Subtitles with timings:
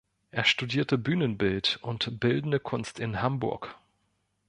[0.31, 3.77] Er studierte "Bühnenbild" und "Bildende Kunst" in Hamburg.